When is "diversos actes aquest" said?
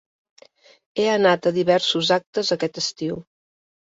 1.57-2.79